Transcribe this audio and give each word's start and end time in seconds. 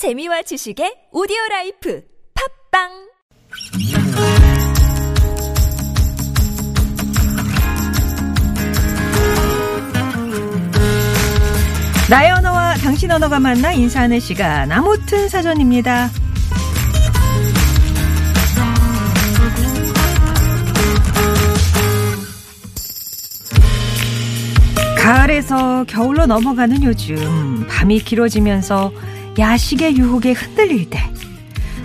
재미와 0.00 0.40
지식의 0.40 1.08
오디오 1.12 1.36
life 1.50 2.02
팟빵 2.72 2.88
나의 12.08 12.30
언어와 12.30 12.76
당신 12.76 13.10
언어가 13.10 13.38
만나 13.38 13.72
인사하는 13.72 14.20
시간 14.20 14.72
아무튼 14.72 15.28
사전입니다. 15.28 16.08
가을에서 24.96 25.84
겨울로 25.84 26.24
넘어가는 26.24 26.82
요즘 26.84 27.66
밤이 27.68 27.98
길어지면서 27.98 29.09
야식의 29.38 29.96
유혹에 29.96 30.32
흔들릴 30.32 30.90
때 30.90 31.00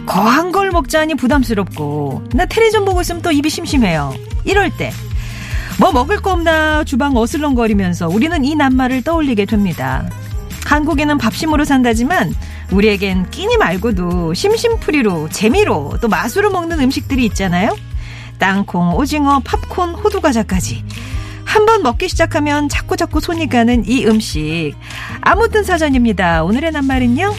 거한 0.05 0.51
걸 0.51 0.71
먹자니 0.71 1.15
부담스럽고 1.15 2.25
나 2.33 2.45
텔레비전 2.45 2.85
보고 2.85 3.01
있으면 3.01 3.21
또 3.21 3.31
입이 3.31 3.49
심심해요. 3.49 4.13
이럴 4.45 4.69
때 4.75 4.91
뭐 5.77 5.91
먹을 5.91 6.21
거 6.21 6.31
없나 6.31 6.83
주방 6.85 7.17
어슬렁거리면서 7.17 8.07
우리는 8.07 8.45
이 8.45 8.55
낱말을 8.55 9.03
떠올리게 9.03 9.45
됩니다. 9.45 10.07
한국에는 10.65 11.17
밥심으로 11.17 11.65
산다지만 11.65 12.33
우리에겐 12.71 13.29
끼니 13.29 13.57
말고도 13.57 14.33
심심풀이로 14.33 15.29
재미로 15.29 15.97
또 16.01 16.07
맛으로 16.07 16.49
먹는 16.49 16.79
음식들이 16.79 17.25
있잖아요. 17.25 17.75
땅콩, 18.39 18.95
오징어, 18.95 19.39
팝콘, 19.39 19.95
호두과자까지 19.95 20.83
한번 21.55 21.83
먹기 21.83 22.09
시작하면 22.09 22.67
자꾸자꾸 22.67 23.21
손이 23.21 23.47
가는 23.47 23.85
이 23.87 24.05
음식 24.07 24.73
아무튼 25.21 25.63
사전입니다. 25.63 26.43
오늘의 26.43 26.73
낱말은요. 26.73 27.33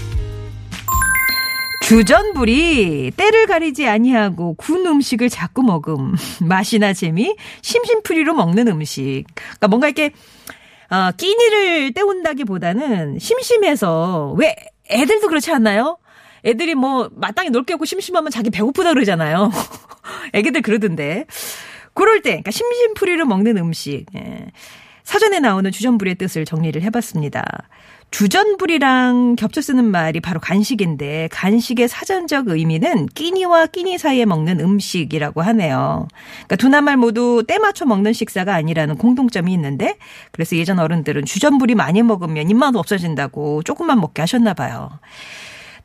주전부리 1.83 3.13
때를 3.15 3.47
가리지 3.47 3.87
아니하고 3.87 4.55
군 4.55 4.87
음식을 4.87 5.29
자꾸 5.29 5.63
먹음 5.63 6.15
맛이나 6.41 6.95
재미 6.95 7.37
심심풀이로 7.61 8.33
먹는 8.33 8.69
음식 8.69 9.25
그러니까 9.35 9.69
뭔가 9.69 9.89
이렇게 9.89 10.13
어, 10.89 11.11
끼니를 11.15 11.93
때운다기보다는 11.93 13.19
심심해서 13.19 14.35
왜 14.39 14.57
애들도 14.89 15.29
그렇지 15.29 15.53
않나요? 15.53 15.99
애들이 16.47 16.75
뭐 16.75 17.11
마땅히 17.15 17.51
놀게 17.51 17.75
없고 17.75 17.85
심심하면 17.85 18.31
자기 18.31 18.49
배고프다 18.49 18.95
그러잖아요. 18.95 19.51
애기들 20.33 20.63
그러던데. 20.63 21.27
그럴 21.97 22.21
때, 22.21 22.31
그러니까 22.31 22.51
심심풀이로 22.53 23.27
먹는 23.27 23.57
음식. 23.57 24.05
예. 24.15 24.47
사전에 25.03 25.39
나오는 25.41 25.71
주전부리의 25.71 26.17
뜻을 26.17 26.45
정리를 26.45 26.81
해봤습니다. 26.83 27.45
주전부리랑 28.11 29.37
겹쳐 29.37 29.61
쓰는 29.61 29.85
말이 29.85 30.21
바로 30.21 30.41
간식인데 30.41 31.29
간식의 31.33 31.89
사전적 31.89 32.49
의미는 32.49 33.07
끼니와 33.07 33.67
끼니 33.67 33.99
사이에 33.99 34.25
먹는 34.25 34.61
음식이라고 34.61 35.43
하네요. 35.43 36.09
그러니까 36.35 36.57
두 36.57 36.69
낱말 36.69 36.97
모두 36.97 37.45
때 37.47 37.59
맞춰 37.59 37.85
먹는 37.85 38.13
식사가 38.13 38.55
아니라는 38.55 38.97
공통점이 38.97 39.53
있는데 39.55 39.97
그래서 40.33 40.57
예전 40.57 40.79
어른들은 40.79 41.25
주전부리 41.25 41.75
많이 41.75 42.03
먹으면 42.03 42.51
입맛 42.51 42.77
없어진다고 42.77 43.63
조금만 43.63 44.01
먹게 44.01 44.23
하셨나 44.23 44.55
봐요. 44.55 44.91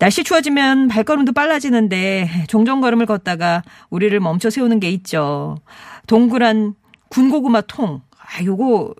날씨 0.01 0.23
추워지면 0.23 0.87
발걸음도 0.87 1.31
빨라지는데 1.31 2.45
종종 2.47 2.81
걸음을 2.81 3.05
걷다가 3.05 3.61
우리를 3.91 4.19
멈춰 4.19 4.49
세우는 4.49 4.79
게 4.79 4.89
있죠. 4.89 5.59
동그란 6.07 6.73
군고구마 7.09 7.61
통. 7.67 8.01
아, 8.17 8.43
요거 8.43 8.95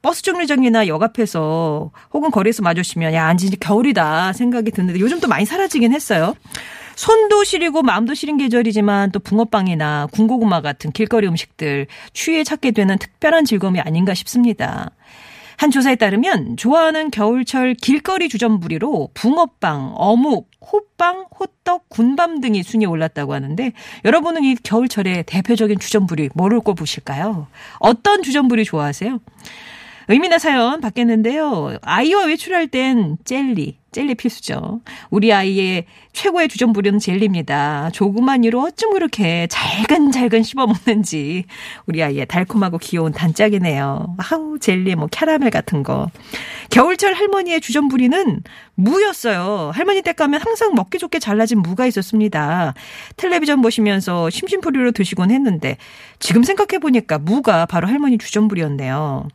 버스 0.00 0.22
정류장이나 0.22 0.86
역 0.86 1.02
앞에서 1.02 1.90
혹은 2.10 2.30
거리에서 2.30 2.62
마주치면 2.62 3.12
야, 3.12 3.36
진짜 3.36 3.54
겨울이다 3.60 4.32
생각이 4.32 4.70
드는데 4.70 4.98
요즘 4.98 5.20
또 5.20 5.28
많이 5.28 5.44
사라지긴 5.44 5.92
했어요. 5.92 6.34
손도 6.94 7.44
시리고 7.44 7.82
마음도 7.82 8.14
시린 8.14 8.38
계절이지만 8.38 9.12
또 9.12 9.18
붕어빵이나 9.18 10.08
군고구마 10.10 10.62
같은 10.62 10.90
길거리 10.90 11.26
음식들 11.26 11.86
추위에 12.14 12.44
찾게 12.44 12.70
되는 12.70 12.96
특별한 12.96 13.44
즐거움이 13.44 13.80
아닌가 13.80 14.14
싶습니다. 14.14 14.90
한 15.56 15.70
조사에 15.70 15.96
따르면 15.96 16.56
좋아하는 16.56 17.10
겨울철 17.10 17.74
길거리 17.74 18.28
주전부리로 18.28 19.10
붕어빵, 19.14 19.92
어묵, 19.94 20.50
호빵, 20.60 21.26
호떡, 21.38 21.88
군밤 21.88 22.40
등이 22.40 22.62
순위에 22.62 22.86
올랐다고 22.86 23.32
하는데 23.32 23.72
여러분은 24.04 24.44
이 24.44 24.54
겨울철의 24.56 25.24
대표적인 25.24 25.78
주전부리 25.78 26.30
뭐를 26.34 26.60
꼽으실까요? 26.60 27.46
어떤 27.78 28.22
주전부리 28.22 28.64
좋아하세요? 28.64 29.18
의미나 30.08 30.38
사연 30.38 30.80
받겠는데요. 30.80 31.78
아이와 31.82 32.26
외출할 32.26 32.68
땐 32.68 33.16
젤리, 33.24 33.78
젤리 33.96 34.14
필수죠. 34.14 34.82
우리 35.08 35.32
아이의 35.32 35.86
최고의 36.12 36.48
주전부리는 36.48 36.98
젤리입니다. 36.98 37.88
조그만 37.94 38.44
이로 38.44 38.60
어쩜 38.60 38.92
그렇게 38.92 39.46
잘근잘근 39.46 40.42
씹어 40.42 40.66
먹는지 40.66 41.44
우리 41.86 42.02
아이의 42.02 42.26
달콤하고 42.26 42.76
귀여운 42.76 43.12
단짝이네요. 43.12 44.16
아우 44.18 44.58
젤리 44.58 44.96
뭐 44.96 45.08
캐러멜 45.10 45.48
같은 45.48 45.82
거. 45.82 46.10
겨울철 46.68 47.14
할머니의 47.14 47.62
주전부리는 47.62 48.42
무였어요. 48.74 49.70
할머니 49.72 50.02
댁 50.02 50.16
가면 50.16 50.42
항상 50.42 50.74
먹기 50.74 50.98
좋게 50.98 51.18
잘라진 51.18 51.60
무가 51.62 51.86
있었습니다. 51.86 52.74
텔레비전 53.16 53.62
보시면서 53.62 54.28
심심풀이로 54.28 54.92
드시곤 54.92 55.30
했는데 55.30 55.78
지금 56.18 56.42
생각해 56.42 56.80
보니까 56.80 57.16
무가 57.18 57.64
바로 57.64 57.88
할머니 57.88 58.18
주전부리였네요. 58.18 59.26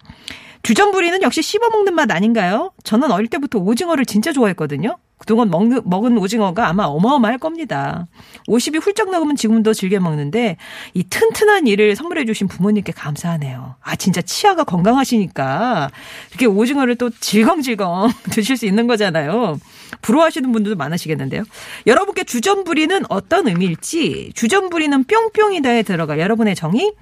주전부리는 0.63 1.21
역시 1.23 1.41
씹어먹는 1.41 1.95
맛 1.95 2.11
아닌가요? 2.11 2.71
저는 2.83 3.11
어릴 3.11 3.27
때부터 3.27 3.59
오징어를 3.59 4.05
진짜 4.05 4.31
좋아했거든요. 4.31 4.97
그동안 5.21 5.51
먹는, 5.51 5.81
먹은 5.85 6.17
오징어가 6.17 6.67
아마 6.67 6.85
어마어마할 6.85 7.37
겁니다. 7.37 8.07
50이 8.47 8.81
훌쩍 8.81 9.11
넘으면 9.11 9.35
지금도 9.35 9.75
즐겨 9.75 9.99
먹는데 9.99 10.57
이 10.95 11.03
튼튼한 11.03 11.67
이를 11.67 11.95
선물해 11.95 12.25
주신 12.25 12.47
부모님께 12.47 12.91
감사하네요. 12.91 13.75
아 13.81 13.95
진짜 13.95 14.23
치아가 14.23 14.63
건강하시니까 14.63 15.91
이렇게 16.31 16.47
오징어를 16.47 16.95
또 16.95 17.11
질겅질겅 17.11 18.09
드실 18.33 18.57
수 18.57 18.65
있는 18.65 18.87
거잖아요. 18.87 19.59
부러워하시는 20.01 20.51
분들도 20.51 20.75
많으시겠는데요. 20.77 21.43
여러분께 21.85 22.23
주전부리는 22.23 23.03
어떤 23.09 23.47
의미일지 23.47 24.31
주전부리는 24.33 25.03
뿅뿅이다에 25.03 25.83
들어갈 25.83 26.19
여러분의 26.19 26.55
정의 26.55 26.93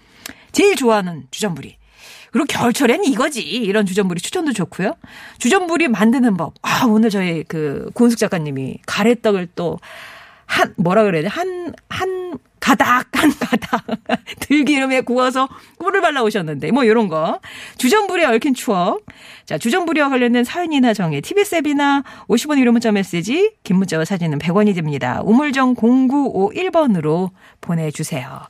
제일 0.52 0.76
좋아하는 0.76 1.24
주전부리 1.32 1.79
그리고 2.32 2.46
겨울철엔 2.48 3.04
이거지. 3.06 3.42
이런 3.42 3.86
주전부리 3.86 4.20
추천도 4.22 4.54
좋고요. 4.54 4.94
주전부리 5.40 5.88
만드는 5.88 6.38
법. 6.38 6.54
아, 6.62 6.86
오늘 6.86 7.10
저희 7.10 7.44
그 7.44 7.90
고은숙 7.94 8.20
작가님이 8.20 8.80
가래떡을 8.86 9.50
또 9.56 9.80
한, 10.46 10.74
뭐라 10.78 11.04
그래야 11.04 11.22
돼? 11.22 11.28
한, 11.28 11.74
한 11.90 12.38
가닥, 12.60 13.06
한 13.16 13.32
가닥. 13.40 13.86
들기름에 14.40 15.02
구워서 15.02 15.48
꿀을 15.78 16.02
발라 16.02 16.24
오셨는데, 16.24 16.72
뭐, 16.72 16.88
요런 16.88 17.08
거. 17.08 17.40
주전부리에 17.78 18.26
얽힌 18.26 18.56
추억. 18.56 19.06
자, 19.46 19.60
주전부리와 19.60 20.10
관련된 20.10 20.44
사연이나 20.44 20.94
정의, 20.96 21.22
TBS 21.22 21.56
앱이나 21.56 22.04
50원 22.28 22.58
유료 22.60 22.72
문자 22.72 22.92
메시지, 22.92 23.52
긴 23.64 23.78
문자와 23.78 24.06
사진은 24.06 24.40
100원이 24.40 24.74
됩니다. 24.74 25.22
우물정 25.24 25.76
0951번으로 25.76 27.30
보내주세요. 27.62 28.42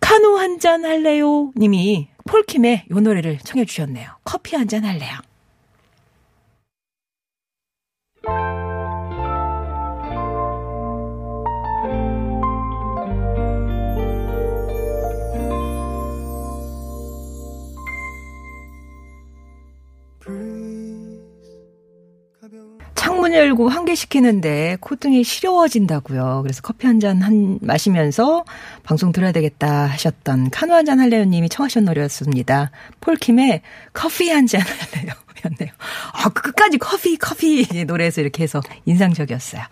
카누 0.00 0.36
한 0.38 0.58
잔 0.58 0.84
할래요? 0.84 1.50
님이 1.56 2.08
폴킴의 2.26 2.86
요 2.90 3.00
노래를 3.00 3.38
청해 3.38 3.64
주셨네요. 3.64 4.08
커피 4.24 4.56
한 4.56 4.68
잔 4.68 4.84
할래요? 4.84 5.18
열고 23.40 23.68
환기시키는데 23.70 24.76
콧등이 24.80 25.24
시려워진다고요. 25.24 26.40
그래서 26.42 26.60
커피 26.62 26.86
한 26.86 27.00
잔 27.00 27.22
한 27.22 27.58
마시면서 27.62 28.44
방송 28.82 29.10
들어야 29.12 29.32
되겠다 29.32 29.86
하셨던 29.86 30.50
카누 30.50 30.74
한 30.74 30.84
잔 30.84 31.00
할래요 31.00 31.24
님이 31.24 31.48
청하신 31.48 31.84
노래였습니다. 31.86 32.70
폴킴의 33.00 33.62
커피 33.94 34.28
한 34.30 34.46
잔 34.46 34.60
할래요. 34.60 35.14
였네요. 35.42 35.72
아, 36.12 36.28
끝까지 36.28 36.76
커피, 36.76 37.16
커피 37.16 37.66
노래에서 37.86 38.20
이렇게 38.20 38.42
해서 38.42 38.60
인상적이었어요. 38.84 39.62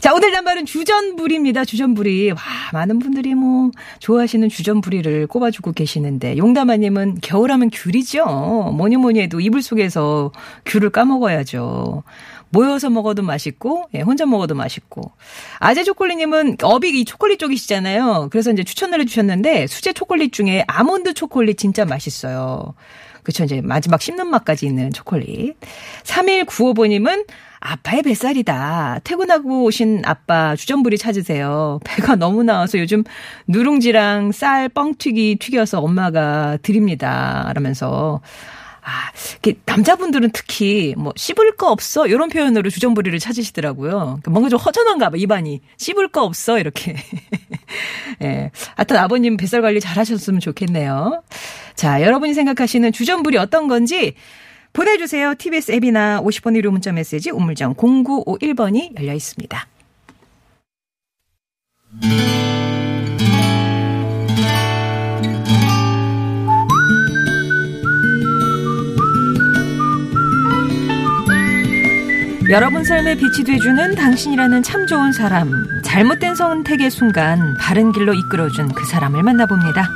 자, 0.00 0.12
오늘 0.12 0.32
남발은 0.32 0.66
주전부리입니다. 0.66 1.64
주전부리. 1.64 2.32
와, 2.32 2.38
많은 2.72 2.98
분들이 2.98 3.34
뭐, 3.36 3.70
좋아하시는 4.00 4.48
주전부리를 4.48 5.28
꼽아주고 5.28 5.72
계시는데, 5.72 6.38
용담아님은 6.38 7.18
겨울하면 7.22 7.70
귤이죠. 7.72 8.24
뭐니 8.76 8.96
뭐니 8.96 9.20
해도 9.20 9.38
이불 9.38 9.62
속에서 9.62 10.32
귤을 10.64 10.90
까먹어야죠. 10.90 12.02
모여서 12.56 12.88
먹어도 12.88 13.22
맛있고, 13.22 13.84
예, 13.94 14.00
혼자 14.00 14.24
먹어도 14.24 14.54
맛있고. 14.54 15.12
아재 15.58 15.84
초콜릿님은 15.84 16.56
업이 16.62 17.00
이 17.00 17.04
초콜릿 17.04 17.38
쪽이시잖아요. 17.38 18.28
그래서 18.30 18.50
이제 18.50 18.64
추천을 18.64 19.00
해주셨는데, 19.02 19.66
수제 19.66 19.92
초콜릿 19.92 20.32
중에 20.32 20.64
아몬드 20.66 21.12
초콜릿 21.12 21.58
진짜 21.58 21.84
맛있어요. 21.84 22.74
그쵸, 23.22 23.44
이제 23.44 23.60
마지막 23.60 24.00
씹는 24.00 24.28
맛까지 24.28 24.66
있는 24.66 24.90
초콜릿. 24.90 25.56
3195번님은 26.04 27.26
아빠의 27.60 28.02
뱃살이다. 28.02 29.00
퇴근하고 29.04 29.64
오신 29.64 30.02
아빠 30.04 30.56
주전부리 30.56 30.96
찾으세요. 30.96 31.80
배가 31.84 32.14
너무 32.16 32.42
나와서 32.42 32.78
요즘 32.78 33.04
누룽지랑 33.48 34.32
쌀 34.32 34.68
뻥튀기 34.68 35.36
튀겨서 35.40 35.80
엄마가 35.80 36.58
드립니다. 36.62 37.50
라면서 37.54 38.20
아, 38.88 39.10
남자분들은 39.64 40.30
특히 40.30 40.94
뭐 40.96 41.12
씹을 41.16 41.56
거 41.56 41.72
없어 41.72 42.06
이런 42.06 42.28
표현으로 42.28 42.70
주전부리를 42.70 43.18
찾으시더라고요. 43.18 43.90
그러니까 43.90 44.30
뭔가 44.30 44.48
좀 44.48 44.60
허전한가 44.60 45.10
봐 45.10 45.16
입안이 45.16 45.60
씹을 45.76 46.08
거 46.08 46.22
없어 46.22 46.60
이렇게. 46.60 46.94
예, 48.22 48.52
하여튼 48.76 48.96
아버님 48.98 49.36
뱃살 49.36 49.60
관리 49.60 49.80
잘하셨으면 49.80 50.38
좋겠네요. 50.38 51.24
자, 51.74 52.00
여러분이 52.00 52.32
생각하시는 52.34 52.92
주전부리 52.92 53.38
어떤 53.38 53.66
건지 53.66 54.14
보내주세요. 54.72 55.34
TBS 55.36 55.72
앱이나 55.72 56.22
50번 56.22 56.56
1호 56.60 56.70
문자 56.70 56.92
메시지 56.92 57.30
우물정 57.30 57.74
0951번이 57.74 59.00
열려 59.00 59.14
있습니다. 59.14 59.66
여러분 72.50 72.84
삶에 72.84 73.16
빛이 73.16 73.44
돼주는 73.44 73.94
당신이라는 73.96 74.62
참 74.62 74.86
좋은 74.86 75.12
사람. 75.12 75.50
잘못된 75.82 76.34
선택의 76.36 76.90
순간 76.90 77.56
바른 77.58 77.90
길로 77.92 78.14
이끌어준 78.14 78.72
그 78.72 78.84
사람을 78.86 79.22
만나봅니다. 79.22 79.88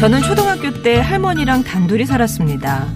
저는 0.00 0.22
초등학교 0.22 0.70
때 0.82 1.00
할머니랑 1.00 1.64
단둘이 1.64 2.04
살았습니다. 2.04 2.86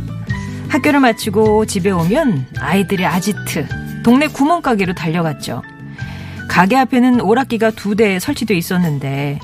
학교를 0.69 1.01
마치고 1.01 1.65
집에 1.65 1.91
오면 1.91 2.47
아이들의 2.59 3.07
아지트, 3.07 3.67
동네 4.03 4.27
구멍가게로 4.29 4.93
달려갔죠. 4.95 5.63
가게 6.49 6.77
앞에는 6.77 7.21
오락기가 7.21 7.71
두 7.73 7.95
대 7.95 8.19
설치돼 8.19 8.55
있었는데 8.55 9.39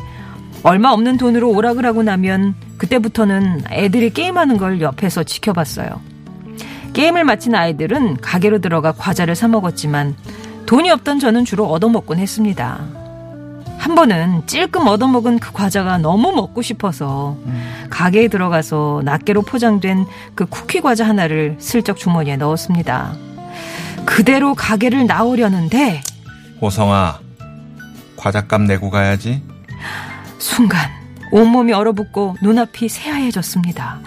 얼마 0.63 0.91
없는 0.91 1.17
돈으로 1.17 1.51
오락을 1.51 1.87
하고 1.87 2.03
나면 2.03 2.55
그때부터는 2.79 3.65
애들이 3.71 4.11
게임하는 4.11 4.57
걸 4.57 4.81
옆에서 4.81 5.23
지켜봤어요. 5.23 6.01
게임을 6.93 7.25
마친 7.25 7.55
아이들은 7.55 8.19
가게로 8.19 8.61
들어가 8.61 8.93
과자를 8.93 9.35
사 9.35 9.49
먹었지만 9.49 10.15
돈이 10.67 10.91
없던 10.91 11.19
저는 11.19 11.45
주로 11.45 11.67
얻어먹곤 11.71 12.19
했습니다. 12.19 12.81
한 13.79 13.95
번은 13.95 14.47
찔끔 14.47 14.87
얻어먹은 14.87 15.41
그 15.41 15.53
과자가 15.53 15.99
너무 15.99 16.33
먹고 16.33 16.63
싶어서 16.63 17.37
가게에 17.91 18.29
들어가서 18.29 19.03
낱개로 19.05 19.43
포장된 19.43 20.07
그 20.35 20.47
쿠키 20.47 20.81
과자 20.81 21.07
하나를 21.07 21.57
슬쩍 21.59 21.99
주머니에 21.99 22.37
넣었습니다. 22.37 23.15
그대로 24.07 24.55
가게를 24.55 25.07
나오려는데 25.07 26.01
호성아, 26.63 27.19
과자값 28.17 28.63
내고 28.63 28.89
가야지. 28.89 29.43
순간 30.39 31.04
온몸이 31.35 31.73
얼어붙고 31.73 32.37
눈앞이 32.43 32.89
새하얘졌습니다. 32.89 33.99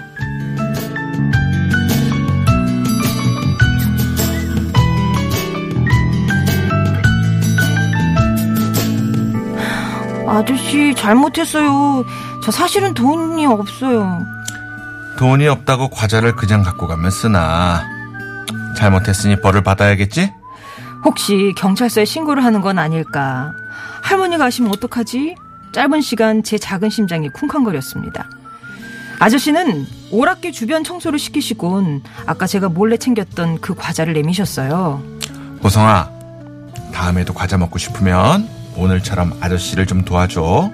아저씨 10.26 10.96
잘못했어요. 10.96 12.06
저 12.42 12.52
사실은 12.52 12.94
돈이 12.94 13.46
없어요. 13.46 14.26
돈이 15.18 15.50
없다고 15.50 15.90
과자를 15.90 16.34
그냥 16.38 16.64
갖고 16.64 16.88
가면 16.88 17.12
쓰나. 17.12 17.84
잘못했으니 18.78 19.42
벌을 19.42 19.64
받아야겠지? 19.64 20.34
혹시 21.04 21.54
경찰서에 21.58 22.06
신고를 22.06 22.46
하는 22.46 22.62
건 22.62 22.80
아닐까? 22.80 23.52
할머니가 24.02 24.46
아시면 24.46 24.72
어떡하지? 24.72 25.36
짧은 25.72 26.02
시간 26.02 26.44
제 26.44 26.58
작은 26.58 26.90
심장이 26.90 27.30
쿵쾅거렸습니다. 27.30 28.30
아저씨는 29.20 29.86
오락기 30.12 30.52
주변 30.52 30.84
청소를 30.84 31.18
시키시곤 31.20 32.04
아까 32.26 32.46
제가 32.48 32.70
몰래 32.70 32.98
챙겼던 32.98 33.62
그 33.62 33.74
과자를 33.74 34.14
내미셨어요. 34.14 35.02
호성아, 35.64 36.10
다음에도 36.94 37.34
과자 37.34 37.58
먹고 37.58 37.78
싶으면 37.80 38.48
오늘처럼 38.76 39.38
아저씨를 39.42 39.88
좀 39.88 40.06
도와줘. 40.06 40.72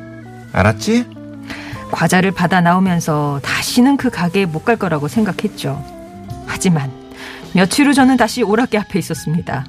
알았지? 0.51 1.05
과자를 1.91 2.31
받아 2.31 2.59
나오면서 2.61 3.39
다시는 3.43 3.97
그 3.97 4.09
가게에 4.09 4.45
못 4.45 4.65
갈 4.65 4.75
거라고 4.77 5.07
생각했죠. 5.07 5.81
하지만 6.47 6.91
며칠 7.53 7.87
후 7.87 7.93
저는 7.93 8.17
다시 8.17 8.43
오락기 8.43 8.77
앞에 8.77 8.99
있었습니다. 8.99 9.65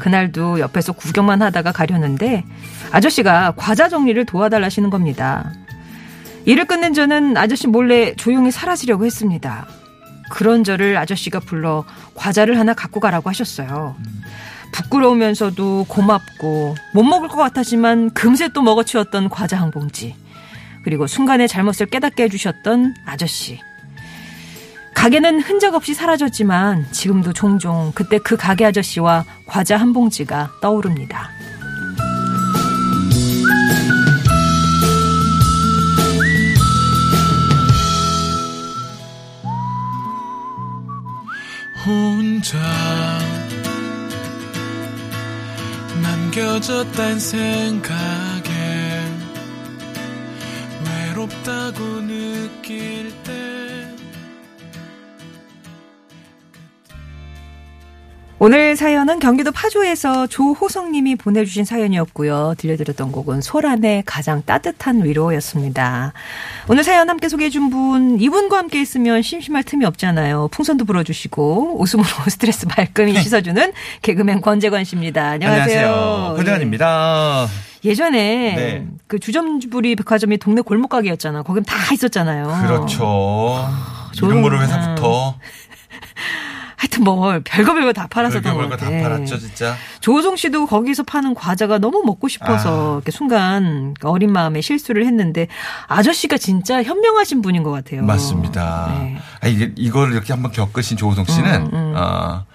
그날도 0.00 0.58
옆에서 0.58 0.92
구경만 0.92 1.42
하다가 1.42 1.70
가려는데 1.70 2.44
아저씨가 2.90 3.54
과자 3.56 3.88
정리를 3.88 4.24
도와달라시는 4.24 4.90
겁니다. 4.90 5.52
일을 6.46 6.64
끝낸 6.64 6.94
저는 6.94 7.36
아저씨 7.36 7.68
몰래 7.68 8.14
조용히 8.16 8.50
사라지려고 8.50 9.06
했습니다. 9.06 9.66
그런 10.30 10.64
저를 10.64 10.96
아저씨가 10.96 11.40
불러 11.40 11.84
과자를 12.14 12.58
하나 12.58 12.74
갖고 12.74 12.98
가라고 12.98 13.28
하셨어요. 13.28 13.96
부끄러우면서도 14.72 15.86
고맙고 15.88 16.76
못 16.94 17.02
먹을 17.02 17.28
것 17.28 17.36
같았지만 17.36 18.10
금세 18.10 18.48
또 18.52 18.62
먹어치웠던 18.62 19.28
과자 19.28 19.60
한 19.60 19.70
봉지. 19.70 20.16
그리고 20.84 21.06
순간의 21.06 21.48
잘못을 21.48 21.86
깨닫게 21.86 22.24
해주셨던 22.24 22.94
아저씨. 23.04 23.60
가게는 25.00 25.40
흔적 25.40 25.74
없이 25.74 25.94
사라졌지만 25.94 26.92
지금도 26.92 27.32
종종 27.32 27.90
그때 27.94 28.18
그 28.18 28.36
가게 28.36 28.66
아저씨와 28.66 29.24
과자 29.46 29.78
한 29.78 29.94
봉지가 29.94 30.58
떠오릅니다. 30.60 31.30
혼자 41.86 42.58
남겨졌단 46.02 47.18
생각에 47.18 48.50
외롭다고 50.84 51.84
느낄 52.02 52.99
오늘 58.42 58.74
사연은 58.74 59.18
경기도 59.18 59.52
파주에서 59.52 60.26
조호성님이 60.26 61.16
보내주신 61.16 61.66
사연이었고요. 61.66 62.54
들려드렸던 62.56 63.12
곡은 63.12 63.42
소란의 63.42 64.04
가장 64.06 64.42
따뜻한 64.46 65.04
위로였습니다. 65.04 66.14
오늘 66.66 66.82
사연 66.82 67.10
함께 67.10 67.28
소개해준 67.28 67.68
분, 67.68 68.18
이분과 68.18 68.56
함께 68.56 68.80
있으면 68.80 69.20
심심할 69.20 69.62
틈이 69.64 69.84
없잖아요. 69.84 70.48
풍선도 70.52 70.86
불어주시고 70.86 71.82
웃음으로 71.82 72.08
스트레스 72.30 72.64
말끔히 72.74 73.12
씻어주는 73.20 73.72
개그맨 74.00 74.40
권재관 74.40 74.84
씨입니다. 74.84 75.22
안녕하세요. 75.32 76.32
권재관입니다. 76.38 77.46
예전에 77.84 78.54
네. 78.56 78.86
그 79.06 79.18
주점부리 79.18 79.96
백화점이 79.96 80.38
동네 80.38 80.62
골목 80.62 80.88
가게였잖아. 80.88 81.42
거긴 81.42 81.62
다 81.64 81.74
있었잖아요. 81.92 82.58
그렇죠. 82.66 83.68
좋은- 84.14 84.28
이름 84.30 84.40
모를 84.40 84.60
회사부터 84.62 85.34
하여튼 86.80 87.04
뭐 87.04 87.38
별거 87.44 87.74
별거 87.74 87.92
다것 87.92 88.32
별거 88.42 88.68
같아. 88.70 88.86
다 88.86 88.90
팔았죠, 88.90 89.38
진짜. 89.38 89.76
조호성 90.00 90.36
씨도 90.36 90.64
거기서 90.64 91.02
파는 91.02 91.34
과자가 91.34 91.76
너무 91.76 92.02
먹고 92.06 92.26
싶어서 92.28 92.92
아. 92.92 92.94
이렇게 92.94 93.10
순간 93.10 93.92
어린 94.02 94.32
마음에 94.32 94.62
실수를 94.62 95.04
했는데 95.04 95.46
아저씨가 95.88 96.38
진짜 96.38 96.82
현명하신 96.82 97.42
분인 97.42 97.64
것 97.64 97.70
같아요. 97.70 98.02
맞습니다. 98.04 98.94
네. 98.98 99.18
아, 99.42 99.46
이게, 99.46 99.72
이걸 99.76 100.12
이렇게 100.12 100.32
한번 100.32 100.52
겪으신 100.52 100.96
조호성 100.96 101.26
씨는, 101.26 101.54
음, 101.66 101.70
음. 101.74 101.94
어, 101.98 102.46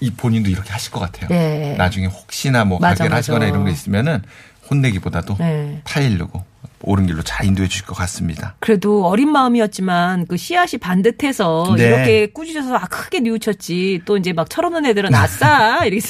이 0.00 0.10
본인도 0.10 0.50
이렇게 0.50 0.72
하실 0.72 0.90
것 0.90 0.98
같아요. 0.98 1.28
네. 1.28 1.76
나중에 1.78 2.06
혹시나 2.06 2.64
뭐 2.64 2.80
맞아, 2.80 2.94
가게를 2.94 3.10
맞아. 3.10 3.18
하시거나 3.18 3.46
이런 3.46 3.64
게 3.64 3.70
있으면은 3.70 4.22
혼내기보다도 4.68 5.36
네. 5.38 5.80
타이르고 5.84 6.44
옳은 6.82 7.06
길로 7.06 7.22
잘 7.22 7.46
인도해 7.46 7.68
주실 7.68 7.86
것 7.86 7.94
같습니다. 7.94 8.54
그래도 8.60 9.06
어린 9.06 9.30
마음이었지만 9.30 10.26
그 10.26 10.36
씨앗이 10.36 10.78
반듯해서 10.80 11.74
네. 11.76 11.84
이렇게 11.86 12.26
꾸짖어서 12.32 12.76
아 12.76 12.80
크게 12.86 13.20
뉘우쳤지 13.20 14.02
또 14.04 14.16
이제 14.16 14.32
막 14.32 14.48
철없는 14.50 14.86
애들은 14.86 15.14
아싸 15.14 15.84
이렇게 15.86 16.06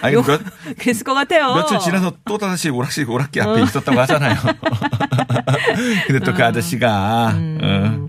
아니, 0.00 0.14
요- 0.14 0.22
몇, 0.22 0.40
그랬을 0.78 1.04
것 1.04 1.14
같아요. 1.14 1.54
며칠 1.54 1.78
지나서 1.78 2.12
또 2.24 2.38
다시 2.38 2.70
오락실 2.70 3.08
오락기 3.08 3.40
어. 3.40 3.50
앞에 3.52 3.62
있었다고 3.62 4.00
하잖아요. 4.00 4.36
근데 6.06 6.24
또그 6.24 6.44
아저씨가 6.44 7.30
음. 7.34 7.58
어, 7.62 8.08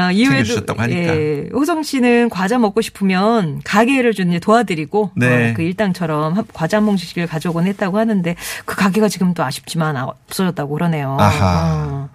아, 0.00 0.06
하니까. 0.06 1.16
예, 1.16 1.48
호성 1.52 1.82
씨는 1.82 2.28
과자 2.30 2.58
먹고 2.58 2.80
싶으면 2.80 3.60
가게를 3.64 4.12
좀 4.14 4.30
도와드리고 4.38 5.12
네. 5.16 5.50
어, 5.50 5.54
그 5.54 5.62
일당처럼 5.62 6.36
한- 6.36 6.44
과자 6.52 6.76
한 6.78 6.86
봉지를 6.86 7.26
가져오곤 7.26 7.66
했다고 7.66 7.98
하는데 7.98 8.36
그 8.64 8.76
가게가 8.76 9.08
지금 9.08 9.34
또 9.34 9.42
아쉽지만 9.44 9.96
아, 9.96 10.04
없어졌다고 10.04 10.74
그러네요. 10.74 11.16
아하. 11.20 11.84
어. 11.86 12.10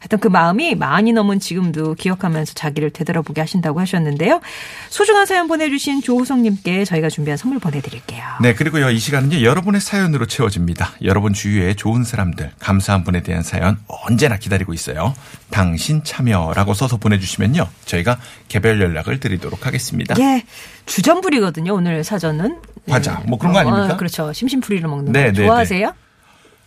하여튼 0.00 0.18
그 0.18 0.28
마음이 0.28 0.76
많이 0.76 1.12
넘은 1.12 1.40
지금도 1.40 1.94
기억하면서 1.94 2.54
자기를 2.54 2.88
되돌아보게 2.90 3.42
하신다고 3.42 3.80
하셨는데요. 3.80 4.40
소중한 4.88 5.26
사연 5.26 5.46
보내주신 5.46 6.00
조호성님께 6.00 6.86
저희가 6.86 7.10
준비한 7.10 7.36
선물 7.36 7.58
보내드릴게요. 7.58 8.24
네, 8.40 8.54
그리고요, 8.54 8.88
이 8.88 8.98
시간은요, 8.98 9.42
여러분의 9.42 9.82
사연으로 9.82 10.24
채워집니다. 10.24 10.92
여러분 11.02 11.34
주위에 11.34 11.74
좋은 11.74 12.02
사람들, 12.04 12.52
감사한 12.58 13.04
분에 13.04 13.22
대한 13.22 13.42
사연 13.42 13.78
언제나 13.88 14.38
기다리고 14.38 14.72
있어요. 14.72 15.14
당신 15.50 16.02
참여라고 16.02 16.72
써서 16.72 16.96
보내주시면요, 16.96 17.68
저희가 17.84 18.18
개별 18.48 18.80
연락을 18.80 19.20
드리도록 19.20 19.66
하겠습니다. 19.66 20.14
예, 20.18 20.44
주전부리거든요. 20.86 21.74
오늘 21.74 22.04
사전은 22.04 22.58
과자, 22.88 23.20
예. 23.22 23.28
뭐 23.28 23.38
그런 23.38 23.52
거 23.52 23.58
아닙니까? 23.58 23.94
어, 23.94 23.96
그렇죠. 23.98 24.32
심심풀이로 24.32 24.88
먹는 24.88 25.12
네, 25.12 25.26
거 25.26 25.32
네, 25.32 25.46
좋아하세요? 25.46 25.92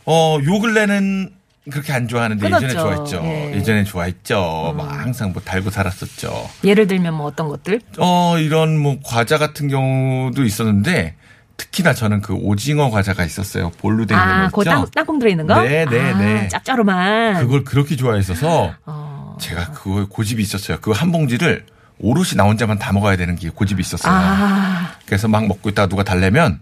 어, 0.06 0.38
요 0.46 0.60
근래는 0.60 1.32
그렇게 1.72 1.94
안 1.94 2.08
좋아하는데 2.08 2.46
예전에 2.46 2.68
끊었죠. 2.74 2.80
좋아했죠. 2.80 3.22
예. 3.24 3.54
예전에 3.56 3.84
좋아했죠. 3.86 4.74
막 4.76 4.92
항상 4.92 5.32
뭐 5.32 5.42
달고 5.42 5.70
살았었죠. 5.70 6.50
예를 6.66 6.88
들면 6.88 7.14
뭐 7.14 7.28
어떤 7.28 7.48
것들? 7.48 7.80
어, 8.00 8.38
이런 8.38 8.78
뭐 8.78 8.98
과자 9.04 9.38
같은 9.38 9.70
경우도 9.70 10.44
있었는데 10.44 11.16
특히나 11.56 11.94
저는 11.94 12.22
그 12.22 12.34
오징어 12.34 12.90
과자가 12.90 13.24
있었어요. 13.24 13.70
볼로 13.80 14.06
된 14.06 14.18
아, 14.18 14.50
거그 14.50 14.62
있죠. 14.64 14.72
땅, 14.72 14.86
땅콩 14.94 15.20
들어있는 15.20 15.48
거? 15.48 15.62
네, 15.62 15.86
네, 15.86 16.00
아, 16.02 16.18
네. 16.18 16.48
짭조름한. 16.50 17.36
그걸 17.46 17.64
그렇게 17.64 17.96
좋아했어서 17.96 18.74
어. 18.86 19.38
제가 19.40 19.72
그거 19.72 20.06
고집이 20.08 20.42
있었어요. 20.42 20.80
그 20.82 20.92
한 20.92 21.12
봉지를 21.12 21.66
오롯이 22.00 22.32
나 22.36 22.44
혼자만 22.44 22.80
다 22.80 22.92
먹어야 22.92 23.16
되는 23.16 23.36
게 23.38 23.50
고집이 23.50 23.80
있었어요. 23.80 24.14
아, 24.14 24.92
그래서 25.06 25.28
막 25.30 25.48
먹고 25.48 25.70
있다가 25.70 25.88
누가 25.88 26.04
달래면 26.04 26.60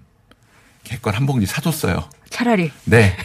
걔 0.83 0.97
걸 0.97 1.15
한 1.15 1.25
봉지 1.25 1.45
사줬어요. 1.47 2.03
차라리. 2.29 2.71
네. 2.85 3.15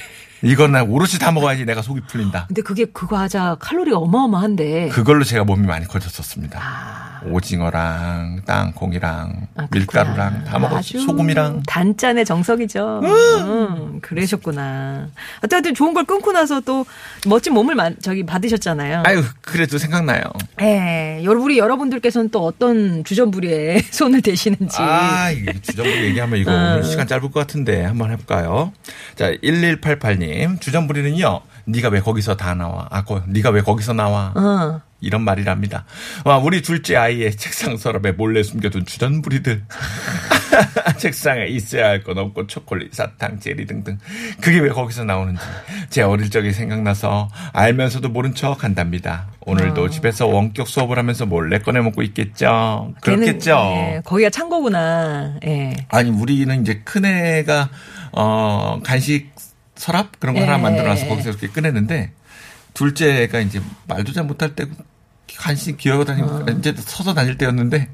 이건 0.42 0.72
나 0.72 0.82
오롯이 0.82 1.12
다 1.20 1.32
먹어야지 1.32 1.64
내가 1.64 1.82
속이 1.82 2.02
풀린다. 2.08 2.46
근데 2.48 2.62
그게 2.62 2.84
그 2.84 3.06
과자 3.06 3.56
칼로리가 3.58 3.96
어마어마한데. 3.98 4.88
그걸로 4.90 5.24
제가 5.24 5.44
몸이 5.44 5.66
많이 5.66 5.86
커졌었습니다. 5.86 6.58
아. 6.62 7.06
오징어랑 7.28 8.42
땅콩이랑 8.44 9.48
아. 9.56 9.66
밀가루랑 9.70 10.44
다 10.44 10.58
먹었어요. 10.58 11.02
소금이랑. 11.02 11.62
단짠의 11.66 12.24
정석이죠. 12.24 13.00
음, 13.02 13.98
그러셨구나. 14.00 15.08
어쨌든 15.42 15.74
좋은 15.74 15.94
걸 15.94 16.04
끊고 16.04 16.32
나서 16.32 16.60
또 16.60 16.84
멋진 17.26 17.54
몸을 17.54 17.74
만, 17.74 17.96
저기 18.02 18.24
받으셨잖아요. 18.24 19.02
아유 19.06 19.22
그래도 19.40 19.78
생각나요. 19.78 20.20
예, 20.60 21.20
여러- 21.24 21.40
우리 21.40 21.58
여러분들께서는 21.58 22.30
또 22.30 22.44
어떤 22.44 23.02
주전부리에 23.04 23.82
손을 23.90 24.20
대시는지. 24.22 24.76
아, 24.80 25.30
주전부리 25.62 26.04
얘기하면 26.06 26.38
이거 26.38 26.52
오늘 26.52 26.84
시간 26.84 27.06
짧을 27.06 27.30
것 27.30 27.40
같은데 27.40 27.82
한번 27.84 28.10
해볼까요? 28.12 28.72
자, 29.16 29.32
1188님 29.42 30.25
주전부리는요. 30.60 31.40
네가 31.66 31.88
왜 31.88 32.00
거기서 32.00 32.36
다 32.36 32.54
나와? 32.54 32.86
아, 32.90 33.04
거, 33.04 33.22
네가 33.26 33.50
왜 33.50 33.60
거기서 33.60 33.92
나와? 33.92 34.32
어. 34.36 34.80
이런 35.00 35.22
말이랍니다. 35.22 35.84
와, 36.24 36.38
우리 36.38 36.62
둘째 36.62 36.96
아이의 36.96 37.36
책상 37.36 37.76
서랍에 37.76 38.12
몰래 38.12 38.42
숨겨둔 38.42 38.86
주전부리들. 38.86 39.62
책상에 40.98 41.46
있어야 41.46 41.88
할 41.88 42.02
건 42.02 42.18
없고 42.18 42.46
초콜릿, 42.46 42.94
사탕, 42.94 43.40
제리 43.40 43.66
등등. 43.66 43.98
그게 44.40 44.58
왜 44.60 44.68
거기서 44.70 45.04
나오는지 45.04 45.42
제 45.90 46.02
어릴 46.02 46.30
적이 46.30 46.52
생각나서 46.52 47.28
알면서도 47.52 48.08
모른 48.08 48.34
척 48.34 48.62
한답니다. 48.64 49.26
오늘도 49.40 49.90
집에서 49.90 50.26
원격 50.26 50.66
수업을 50.68 50.98
하면서 50.98 51.26
몰래 51.26 51.58
꺼내 51.58 51.80
먹고 51.80 52.02
있겠죠. 52.02 52.94
그렇겠죠. 53.02 53.56
걔는, 53.56 53.94
예, 53.96 54.00
거기가 54.04 54.30
창고구나. 54.30 55.36
예. 55.46 55.76
아니 55.88 56.10
우리는 56.10 56.60
이제 56.62 56.80
큰 56.84 57.04
애가 57.04 57.68
어 58.12 58.80
간식 58.84 59.30
서랍 59.76 60.18
그런 60.18 60.34
거 60.34 60.42
하나 60.42 60.58
예. 60.58 60.62
만들어놔서 60.62 61.06
거기서 61.06 61.30
이렇게 61.30 61.48
꺼냈는데 61.48 62.12
둘째가 62.74 63.40
이제 63.40 63.60
말도 63.88 64.12
잘 64.12 64.24
못할 64.24 64.54
때고 64.54 64.72
간식 65.36 65.76
기어고 65.76 66.04
다니고 66.04 66.28
어. 66.28 66.46
이제 66.58 66.74
서서 66.76 67.14
다닐 67.14 67.38
때였는데 67.38 67.88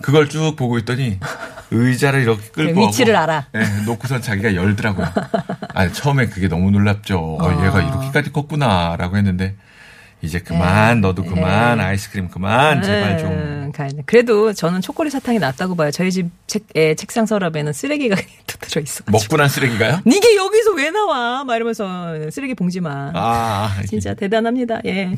그걸 0.00 0.28
쭉 0.28 0.56
보고 0.56 0.78
있더니 0.78 1.18
의자를 1.70 2.22
이렇게 2.22 2.48
끌고 2.48 2.80
그 2.80 2.86
위치를 2.88 3.14
오고, 3.14 3.22
알아. 3.22 3.46
예, 3.54 3.84
놓고선 3.86 4.20
자기가 4.20 4.54
열더라고요. 4.54 5.06
아니 5.74 5.92
처음에 5.92 6.26
그게 6.26 6.48
너무 6.48 6.70
놀랍죠. 6.70 7.18
어, 7.40 7.64
얘가 7.64 7.80
이렇게까지 7.80 8.32
컸구나라고 8.32 9.16
했는데 9.16 9.56
이제 10.22 10.38
그만 10.38 11.00
너도 11.00 11.24
그만 11.24 11.80
아이스크림 11.80 12.28
그만 12.28 12.80
제발 12.82 13.18
좀 13.18 13.72
그래도 14.06 14.52
저는 14.52 14.80
초콜릿 14.80 15.12
사탕이 15.12 15.38
낫다고 15.38 15.74
봐요. 15.74 15.90
저희 15.90 16.12
집 16.12 16.28
책, 16.46 16.64
예, 16.76 16.94
책상 16.94 17.26
서랍에는 17.26 17.72
쓰레기가 17.72 18.16
또 18.46 18.58
들어 18.60 18.80
있어. 18.82 19.02
먹고 19.06 19.36
난 19.36 19.48
쓰레기가요? 19.48 20.00
니게 20.06 20.36
여기서 20.36 20.72
왜 20.72 20.90
나와? 20.90 21.42
막 21.44 21.56
이러면서 21.56 22.30
쓰레기 22.30 22.54
봉지만. 22.54 23.12
아 23.14 23.80
진짜 23.88 24.14
대단합니다. 24.14 24.80
예. 24.86 25.14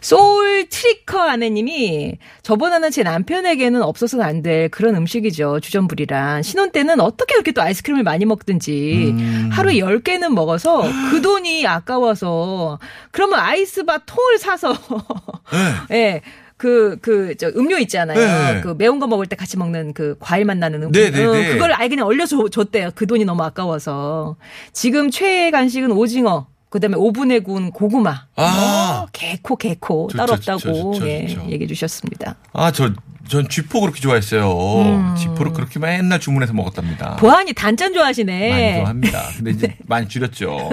소울 0.00 0.68
트리커 0.68 1.18
아내님이 1.20 2.18
저보다는 2.42 2.90
제 2.90 3.02
남편에게는 3.02 3.82
없어서는 3.82 4.24
안 4.24 4.40
될 4.42 4.70
그런 4.70 4.96
음식이죠. 4.96 5.60
주전부리란. 5.60 6.42
신혼 6.42 6.70
때는 6.72 6.98
어떻게 7.00 7.34
그렇게 7.34 7.52
또 7.52 7.60
아이스크림을 7.60 8.02
많이 8.04 8.24
먹든지 8.24 9.14
하루에 9.52 9.74
10개는 9.74 10.28
먹어서 10.28 10.82
그 11.10 11.20
돈이 11.20 11.66
아까워서 11.66 12.78
그러면 13.10 13.38
아이스바 13.40 13.98
통을 14.06 14.38
사서 14.38 14.74
예. 15.92 16.22
그, 16.56 16.98
그, 17.00 17.34
저, 17.38 17.48
음료 17.56 17.78
있잖아요. 17.78 18.18
네. 18.54 18.60
그 18.60 18.74
매운 18.76 18.98
거 18.98 19.06
먹을 19.06 19.24
때 19.26 19.34
같이 19.34 19.56
먹는 19.56 19.94
그 19.94 20.16
과일 20.20 20.44
맛 20.44 20.58
나는 20.58 20.82
음료. 20.82 20.92
네, 20.92 21.10
네, 21.10 21.24
어, 21.24 21.32
네. 21.32 21.52
그걸 21.52 21.72
아예 21.72 21.88
그냥 21.88 22.06
얼려서 22.06 22.48
줬대요. 22.50 22.90
그 22.94 23.06
돈이 23.06 23.24
너무 23.24 23.42
아까워서. 23.42 24.36
지금 24.74 25.10
최애 25.10 25.50
간식은 25.52 25.90
오징어. 25.92 26.48
그 26.70 26.78
다음에 26.78 26.94
오븐에 26.96 27.40
구운 27.40 27.72
고구마. 27.72 28.26
아. 28.36 29.02
어, 29.04 29.08
개코, 29.12 29.56
개코. 29.56 30.06
좋죠, 30.08 30.16
따로 30.18 30.32
없다고. 30.34 30.58
좋죠, 30.94 31.08
예, 31.08 31.26
좋죠. 31.26 31.46
얘기해 31.50 31.66
주셨습니다. 31.66 32.36
아, 32.52 32.70
저, 32.70 32.92
전 33.28 33.48
쥐포 33.48 33.80
그렇게 33.80 34.00
좋아했어요. 34.00 34.48
음. 34.82 35.14
쥐포를 35.16 35.52
그렇게 35.52 35.80
맨날 35.80 36.20
주문해서 36.20 36.52
먹었답니다. 36.52 37.16
보안이 37.16 37.52
단짠 37.54 37.88
많이 37.88 37.94
좋아하시네. 37.94 38.78
좋아합니다. 38.80 39.22
근데 39.36 39.50
이제 39.50 39.76
많이 39.86 40.08
줄였죠. 40.08 40.70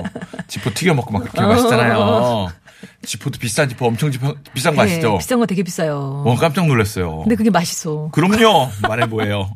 쥐포 0.47 0.71
튀겨 0.73 0.93
먹고 0.93 1.11
막 1.11 1.19
어. 1.19 1.21
그렇게 1.23 1.41
맛있잖아요. 1.41 2.47
쥐포도 3.03 3.39
비싼 3.39 3.67
쥐포 3.69 3.87
엄청 3.87 4.11
쥐포, 4.11 4.35
비싼 4.53 4.75
거 4.75 4.83
예, 4.83 4.91
아시죠? 4.91 5.17
비싼 5.17 5.39
거 5.39 5.45
되게 5.47 5.63
비싸요. 5.63 6.23
어, 6.25 6.35
깜짝 6.35 6.67
놀랐어요. 6.67 7.21
근데 7.21 7.35
그게 7.35 7.49
맛있어. 7.49 8.09
그럼요. 8.11 8.69
말해 8.87 9.05
뭐예요. 9.07 9.51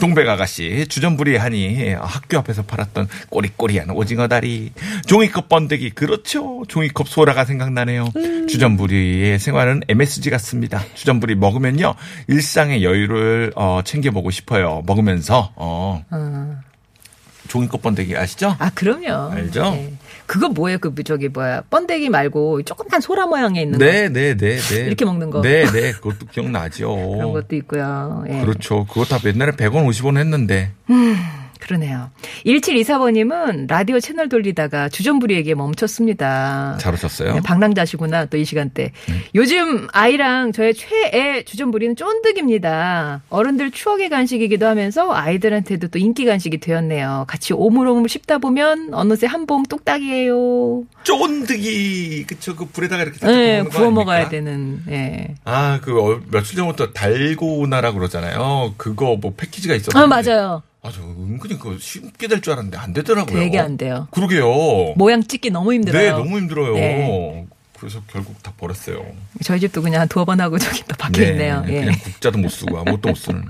동백 0.00 0.28
아가씨 0.28 0.86
주전부리 0.88 1.36
하니 1.36 1.92
학교 1.92 2.38
앞에서 2.38 2.62
팔았던 2.62 3.08
꼬리꼬리한 3.28 3.90
오징어 3.90 4.28
다리 4.28 4.72
종이컵 5.06 5.48
번데기 5.48 5.90
그렇죠 5.90 6.62
종이컵 6.68 7.08
소라가 7.08 7.44
생각나네요 7.44 8.08
주전부리의 8.48 9.38
생활은 9.38 9.82
MSG 9.88 10.30
같습니다 10.30 10.82
주전부리 10.94 11.34
먹으면요 11.34 11.94
일상의 12.28 12.84
여유를 12.84 13.52
어, 13.56 13.80
챙겨보고 13.84 14.30
싶어요 14.30 14.82
먹으면서 14.86 15.52
어, 15.56 16.04
어. 16.10 16.56
종이컵 17.48 17.82
번데기 17.82 18.16
아시죠? 18.16 18.56
아, 18.58 18.70
그럼요. 18.74 19.32
알죠? 19.32 19.74
예. 19.76 19.92
그거 20.26 20.48
뭐예요? 20.48 20.78
그, 20.78 20.94
저기, 21.04 21.28
뭐야. 21.28 21.62
번데기 21.70 22.08
말고 22.08 22.62
조그만 22.62 23.00
소라 23.00 23.26
모양에 23.26 23.62
있는 23.62 23.78
거. 23.78 23.84
네, 23.84 24.08
네, 24.08 24.36
네, 24.36 24.56
네. 24.56 24.86
이렇게 24.86 25.04
먹는 25.04 25.30
거. 25.30 25.42
네, 25.42 25.64
네. 25.70 25.92
그것도 25.92 26.26
기억나죠. 26.32 26.88
그런 26.88 27.32
것도 27.32 27.56
있고요. 27.56 28.24
예. 28.28 28.40
그렇죠. 28.40 28.86
그거 28.86 29.04
다 29.04 29.18
옛날에 29.24 29.52
100원, 29.52 29.86
50원 29.86 30.16
했는데. 30.16 30.72
그러네요. 31.68 32.10
1724번님은 32.44 33.68
라디오 33.68 33.98
채널 33.98 34.28
돌리다가 34.28 34.90
주전부리 34.90 35.34
얘기에 35.36 35.54
멈췄습니다. 35.54 36.76
잘 36.78 36.92
오셨어요? 36.94 37.34
네, 37.34 37.40
방랑자시구나 37.40 38.26
또 38.26 38.34
이 38.36 38.44
시간대. 38.44 38.90
요즘 39.34 39.86
아이랑 39.92 40.52
저의 40.52 40.74
최애 40.74 41.44
주전부리는 41.44 41.96
쫀득입니다. 41.96 43.22
어른들 43.30 43.70
추억의 43.70 44.10
간식이기도 44.10 44.66
하면서 44.66 45.10
아이들한테도 45.14 45.88
또 45.88 45.98
인기 45.98 46.26
간식이 46.26 46.58
되었네요. 46.58 47.24
같이 47.28 47.54
오물오물 47.54 48.08
씹다 48.10 48.38
보면 48.38 48.92
어느새 48.92 49.26
한봉 49.26 49.62
뚝딱이에요. 49.70 50.82
쫀득이 51.04 52.24
그쵸 52.26 52.54
그 52.56 52.66
불에다가 52.66 53.04
이렇게 53.04 53.24
네, 53.26 53.56
먹는 53.58 53.70
거 53.70 53.78
구워 53.78 53.90
먹어야 53.90 54.26
아닙니까? 54.26 54.30
되는. 54.30 54.82
예. 54.90 55.34
아, 55.44 55.78
그 55.82 55.98
어, 55.98 56.20
며칠 56.30 56.56
전부터 56.56 56.92
달고나라 56.92 57.92
그러잖아요. 57.92 58.74
그거 58.76 59.16
뭐 59.18 59.32
패키지가 59.36 59.74
있었는데. 59.74 59.98
아 59.98 60.06
맞아요. 60.06 60.62
아, 60.84 60.90
저 60.92 61.00
은근히 61.02 61.58
그거 61.58 61.78
쉽게 61.78 62.28
될 62.28 62.40
줄 62.42 62.52
알았는데 62.52 62.76
안 62.76 62.92
되더라고요. 62.92 63.40
되게 63.40 63.58
안 63.58 63.76
돼요. 63.78 64.06
그러게요. 64.10 64.92
모양 64.96 65.22
찍기 65.22 65.50
너무 65.50 65.72
힘들어요. 65.72 66.02
네, 66.02 66.10
너무 66.10 66.36
힘들어요. 66.36 66.74
네. 66.74 67.46
그래서 67.84 68.00
결국 68.06 68.42
다 68.42 68.50
버렸어요. 68.56 69.04
저희 69.42 69.60
집도 69.60 69.82
그냥 69.82 70.00
한 70.00 70.08
두어 70.08 70.24
번 70.24 70.40
하고 70.40 70.56
저기 70.58 70.82
또 70.88 70.96
박혀 70.96 71.22
있네요. 71.24 71.62
예. 71.68 71.80
그냥 71.80 71.98
국자도 72.02 72.38
못 72.38 72.48
쓰고 72.48 72.78
아무것도 72.78 73.10
못 73.10 73.14
쓰는. 73.14 73.44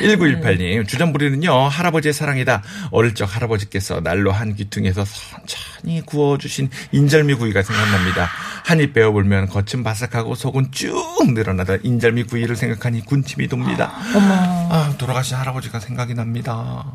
1918님, 0.00 0.88
주전부리는요, 0.88 1.52
할아버지의 1.52 2.14
사랑이다. 2.14 2.62
어릴 2.92 3.14
적 3.14 3.26
할아버지께서 3.36 4.00
난로 4.00 4.32
한 4.32 4.54
귀퉁이에서 4.54 5.04
천천히 5.04 6.00
구워주신 6.00 6.70
인절미 6.92 7.34
구이가 7.34 7.62
생각납니다. 7.62 8.30
한입 8.64 8.94
베어불면 8.94 9.50
겉은 9.50 9.84
바삭하고 9.84 10.34
속은 10.34 10.72
쭉 10.72 10.96
늘어나던 11.34 11.80
인절미 11.82 12.22
구이를 12.22 12.56
생각하니 12.56 13.04
군침이 13.04 13.48
돕니다. 13.48 13.92
어머. 14.14 14.32
아, 14.72 14.94
돌아가신 14.96 15.36
할아버지가 15.36 15.78
생각이 15.78 16.14
납니다. 16.14 16.86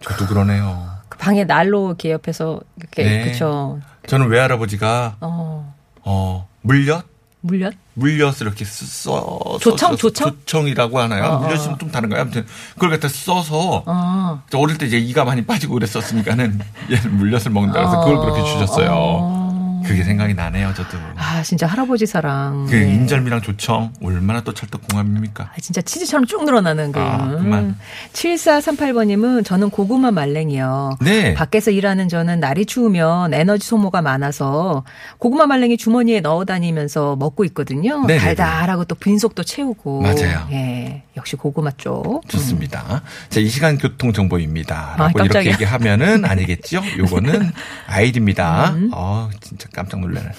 저도 0.00 0.26
그러네요. 0.26 0.88
그 1.10 1.18
방에 1.18 1.44
난로 1.44 1.88
이렇게 1.88 2.10
옆에서 2.12 2.62
이렇게 2.78 3.02
네. 3.02 3.24
그쵸. 3.32 3.80
저는 4.06 4.28
외할아버지가 4.28 5.16
어 5.20 5.77
어 6.10 6.48
물엿 6.62 7.04
물엿? 7.42 7.74
물엿을 7.94 8.46
이렇게 8.46 8.64
써 8.64 9.58
조청? 9.60 9.94
조청? 9.94 10.30
조청이라고 10.30 10.98
하나요? 10.98 11.24
어, 11.24 11.36
어. 11.36 11.38
물엿은 11.40 11.78
좀 11.78 11.90
다른가요? 11.90 12.22
아무튼 12.22 12.46
그걸 12.74 12.90
갖다 12.90 13.08
써서 13.08 13.82
어. 13.86 14.42
저 14.48 14.58
어릴 14.58 14.78
때 14.78 14.86
이제 14.86 14.98
이가 14.98 15.24
많이 15.24 15.44
빠지고 15.44 15.74
그랬었으니까는 15.74 16.60
얘는 16.90 17.16
물엿을 17.18 17.52
먹는다 17.52 17.80
그래서 17.80 18.00
그걸 18.00 18.20
그렇게 18.20 18.42
주셨어요. 18.42 19.47
어. 19.78 19.82
그게 19.86 20.02
생각이 20.02 20.34
나네요, 20.34 20.72
저도. 20.74 20.98
아 21.16 21.42
진짜 21.42 21.66
할아버지 21.66 22.06
사랑. 22.06 22.66
그 22.66 22.74
네. 22.74 22.92
인절미랑 22.94 23.42
조청 23.42 23.92
얼마나 24.02 24.40
또 24.42 24.52
찰떡궁합입니까? 24.54 25.44
아, 25.44 25.60
진짜 25.60 25.80
치즈처럼 25.80 26.26
쭉 26.26 26.44
늘어나는 26.44 26.92
그. 26.92 27.00
아, 27.00 27.28
그만. 27.38 27.76
7438번님은 28.12 29.44
저는 29.44 29.70
고구마 29.70 30.10
말랭이요. 30.10 30.98
네. 31.00 31.34
밖에서 31.34 31.70
일하는 31.70 32.08
저는 32.08 32.40
날이 32.40 32.66
추우면 32.66 33.34
에너지 33.34 33.66
소모가 33.66 34.02
많아서 34.02 34.84
고구마 35.18 35.46
말랭이 35.46 35.76
주머니에 35.76 36.20
넣어 36.20 36.44
다니면서 36.44 37.16
먹고 37.16 37.44
있거든요. 37.46 38.00
네네네. 38.06 38.18
달달하고 38.18 38.84
또 38.84 38.94
빈속도 38.94 39.42
채우고. 39.44 40.02
맞아요. 40.02 40.46
예. 40.52 41.02
역시 41.16 41.36
고구마 41.36 41.70
쪽. 41.76 42.22
좋습니다. 42.28 43.02
자, 43.28 43.40
이 43.40 43.48
시간 43.48 43.78
교통 43.78 44.12
정보입니다. 44.12 44.94
아, 44.94 44.96
라고 44.96 45.18
이렇게 45.20 45.28
깜짝이야. 45.28 45.52
얘기하면은 45.52 46.24
아니겠죠? 46.24 46.82
요거는 46.98 47.50
아이디입니다. 47.88 48.70
음. 48.70 48.90
어, 48.92 49.28
진짜 49.40 49.67
깜짝 49.72 50.00
놀라네요. 50.00 50.32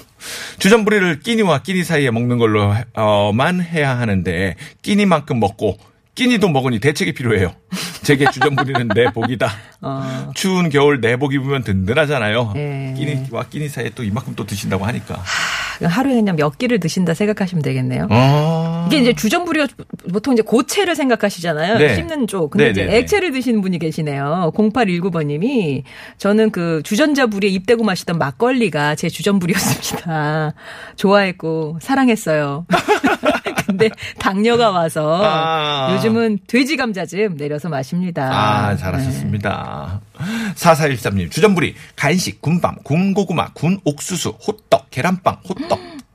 주전부리를 0.60 1.20
끼니와 1.22 1.60
끼니 1.60 1.84
사이에 1.84 2.12
먹는 2.12 2.38
걸로 2.38 2.74
어만 2.94 3.62
해야 3.62 3.98
하는데 3.98 4.56
끼니만큼 4.82 5.40
먹고 5.40 5.78
끼니도 6.16 6.50
먹으니 6.50 6.80
대책이 6.80 7.14
필요해요. 7.14 7.54
제게 8.04 8.30
주전부리는 8.30 8.90
내 8.90 9.06
복이다. 9.14 9.50
어. 9.82 10.32
추운 10.36 10.70
겨울 10.70 11.00
내복 11.00 11.34
입으면 11.34 11.64
든든하잖아요. 11.64 12.54
예. 12.58 12.94
끼니와 12.98 13.46
끼니 13.50 13.70
사이에 13.70 13.92
또 13.96 14.04
이만큼 14.04 14.36
또 14.36 14.46
드신다고 14.46 14.86
하니까. 14.86 15.24
하루에 15.86 16.16
그냥 16.16 16.36
몇 16.36 16.58
끼를 16.58 16.80
드신다 16.80 17.14
생각하시면 17.14 17.62
되겠네요. 17.62 18.08
어. 18.10 18.86
이게 18.88 19.00
이제 19.00 19.14
주전부리가 19.14 19.68
보통 20.12 20.34
이제 20.34 20.42
고체를 20.42 20.96
생각하시잖아요. 20.96 21.78
네. 21.78 21.96
씹는 21.96 22.28
쪽. 22.28 22.52
근데 22.52 22.66
네, 22.66 22.72
이제 22.72 22.86
네, 22.86 22.92
네. 22.92 22.98
액체를 22.98 23.32
드시는 23.32 23.62
분이 23.62 23.80
계시네요. 23.80 24.52
0819번님이 24.56 25.84
저는 26.18 26.52
그 26.52 26.82
주전자 26.84 27.28
부리에 27.28 27.50
입대고 27.52 27.84
마시던 27.84 28.18
막걸리가 28.18 28.96
제 28.96 29.10
주전부리였습니다. 29.10 30.54
좋아했고 30.98 31.78
사랑했어요. 31.82 32.66
근데 33.70 33.90
당뇨가 34.18 34.72
와서 34.72 35.22
아. 35.24 35.94
요즘은 35.94 36.40
돼지 36.48 36.76
감자즙 36.76 37.36
내려서 37.36 37.70
마십니다. 37.70 38.30
아, 38.32 38.76
잘하셨습니다. 38.76 40.02
4413님, 40.56 41.32
주전부리, 41.32 41.76
간식, 41.96 42.42
군밤, 42.42 42.76
군고구마, 42.84 43.54
군 43.54 43.80
옥수수, 43.86 44.30
호떡, 44.30 44.90
계란빵, 44.90 45.42
호떡, 45.48 45.80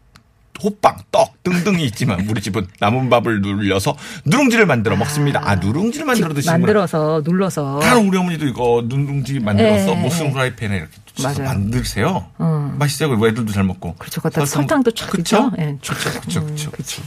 호빵, 0.64 0.96
떡 1.12 1.42
등등이 1.42 1.84
있지만 1.86 2.26
우리 2.28 2.40
집은 2.40 2.66
남은 2.80 3.10
밥을 3.10 3.42
눌려서 3.42 3.96
누룽지를 4.24 4.64
만들어 4.64 4.96
먹습니다. 4.96 5.42
아, 5.44 5.56
누룽지를 5.56 6.06
만들어 6.06 6.28
직 6.30 6.34
드시는 6.36 6.54
거 6.54 6.58
만들어서 6.60 7.22
눌러서 7.24 7.80
다른 7.80 8.08
우리 8.08 8.16
어머니도 8.16 8.46
이거 8.46 8.82
누룽지 8.86 9.40
만들어서 9.40 9.90
예, 9.90 9.94
모슨 10.00 10.26
예. 10.26 10.32
프라이팬에 10.32 10.76
이렇게 10.76 10.90
맞아요. 11.22 11.44
만드세요. 11.44 12.26
음. 12.40 12.74
맛있어요. 12.78 13.14
애들도 13.14 13.52
잘 13.52 13.62
먹고. 13.62 13.94
그렇죠. 13.98 14.20
거기다 14.20 14.44
설탕 14.46 14.82
도 14.82 14.90
촥 14.90 15.10
그쵸? 15.10 15.20
있죠? 15.20 15.50
예, 15.58 15.76
그쵸, 15.80 15.94
그쵸, 16.20 16.46
그쵸, 16.46 16.70
그쵸. 16.72 17.02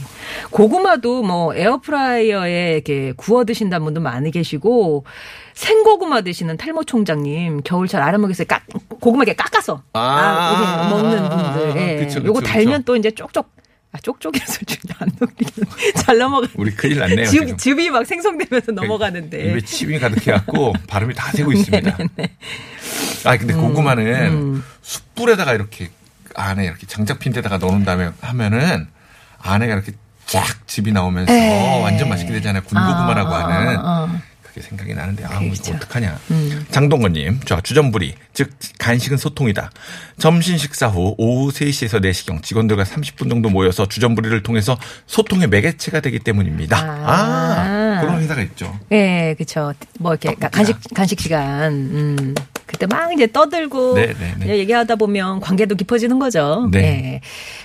고구마도 0.50 1.22
뭐 1.22 1.54
에어프라이어에 1.54 2.72
이렇게 2.74 3.12
구워 3.16 3.44
드신다는 3.44 3.84
분도 3.84 4.00
많이 4.00 4.30
계시고 4.30 5.04
생고구마 5.58 6.20
드시는 6.20 6.56
탈모 6.56 6.84
총장님 6.84 7.62
겨울철 7.64 8.00
아랫목에서 8.00 8.44
까, 8.44 8.60
고구마 9.00 9.24
이렇게 9.24 9.34
깎아서 9.34 9.82
아. 9.92 10.54
이렇게 10.54 10.94
먹는 10.94 11.28
분들 11.30 11.82
예. 11.82 11.96
그쵸, 11.96 12.20
그쵸, 12.20 12.28
요거 12.28 12.40
달면 12.42 12.74
그쵸. 12.74 12.84
또 12.84 12.96
이제 12.96 13.10
쪽쪽 13.10 13.50
아 13.90 13.98
쪽쪽이라서 13.98 14.60
안 15.00 15.10
넘기는 15.18 15.52
잘 15.96 16.18
넘어가 16.18 16.46
우리 16.54 16.70
큰일 16.70 16.98
났네요. 17.00 17.26
지금. 17.26 17.56
즙, 17.56 17.58
즙이 17.58 17.90
막 17.90 18.06
생성되면서 18.06 18.70
넘어가는데 18.70 19.50
입에 19.50 19.60
침이 19.62 19.98
가득해갖고 19.98 20.74
발음이 20.86 21.14
다 21.14 21.32
새고 21.32 21.50
있습니다. 21.52 21.96
아 23.24 23.36
근데 23.36 23.54
음, 23.54 23.60
고구마는 23.60 24.62
숯불에다가 24.82 25.54
이렇게 25.54 25.90
안에 26.36 26.66
이렇게 26.66 26.86
장작핀 26.86 27.32
데다가 27.32 27.58
넣은 27.58 27.84
다음에 27.84 28.10
하면은 28.20 28.86
안에가 29.40 29.74
이렇게 29.74 29.92
쫙 30.26 30.44
즙이 30.68 30.92
나오면서 30.92 31.32
에. 31.32 31.82
완전 31.82 32.08
맛있게 32.10 32.32
되잖아요. 32.34 32.62
군고구마라고 32.62 33.34
아, 33.34 33.44
하는. 33.44 33.76
아, 33.78 33.82
아. 33.82 34.22
그게 34.58 34.62
생각이 34.62 34.94
나는데 34.94 35.24
아 35.24 35.40
이거 35.40 35.52
그렇죠. 35.52 35.74
어떡하냐. 35.74 36.18
음. 36.30 36.66
장동건님, 36.70 37.40
저 37.44 37.60
주전부리, 37.60 38.14
즉 38.34 38.50
간식은 38.78 39.16
소통이다. 39.16 39.70
점심 40.18 40.56
식사 40.56 40.88
후 40.88 41.14
오후 41.16 41.50
3시에서 41.50 42.02
4시경 42.02 42.42
직원들과 42.42 42.84
30분 42.84 43.30
정도 43.30 43.48
모여서 43.48 43.86
주전부리를 43.86 44.42
통해서 44.42 44.76
소통의 45.06 45.48
매개체가 45.48 46.00
되기 46.00 46.18
때문입니다. 46.18 46.76
아, 46.78 47.96
아. 47.96 48.00
그런 48.00 48.20
회사가 48.20 48.42
있죠. 48.42 48.78
예, 48.92 49.34
그쵸. 49.38 49.72
뭐 49.98 50.12
이렇게 50.12 50.28
떡볶이다. 50.30 50.48
간식 50.50 50.76
간식 50.94 51.20
시간. 51.20 51.72
음. 51.72 52.34
그때 52.68 52.86
막 52.86 53.12
이제 53.12 53.26
떠들고 53.26 53.94
네, 53.94 54.06
네, 54.08 54.14
네. 54.14 54.34
그냥 54.38 54.56
얘기하다 54.58 54.96
보면 54.96 55.40
관계도 55.40 55.74
깊어지는 55.74 56.18
거죠. 56.18 56.68
네. 56.70 56.78
예. 56.80 57.20